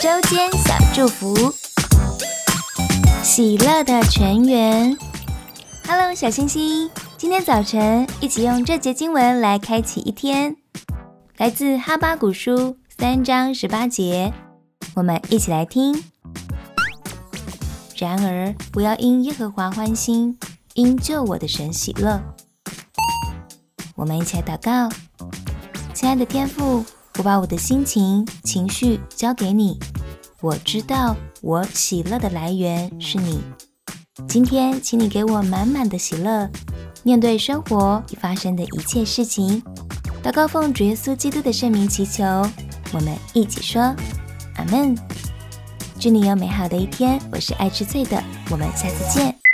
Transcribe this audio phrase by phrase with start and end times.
[0.00, 1.52] 周间小祝福，
[3.22, 4.96] 喜乐的泉源。
[5.86, 10.56] Hello，小星星，今天早晨一起用这节经文来开启一天，
[11.36, 14.32] 来自哈巴古书三章十八节，
[14.94, 16.02] 我们一起来听。
[17.98, 20.38] 然而，不要因耶和华欢心，
[20.72, 22.18] 因救我的神喜乐。
[23.96, 24.88] 我们一起来祷告，
[25.92, 26.82] 亲爱的天父。
[27.18, 29.78] 我把我的心情、情绪交给你。
[30.40, 33.40] 我知道我喜乐的来源是你。
[34.28, 36.48] 今天，请你给我满满的喜乐，
[37.02, 39.62] 面对生活发生的一切事情。
[40.22, 42.24] 祷告奉主耶稣基督的圣名祈求，
[42.92, 43.82] 我们一起说
[44.56, 44.94] 阿门。
[45.98, 47.20] 祝你有美好的一天。
[47.32, 49.49] 我是爱吃脆的，我们下次见。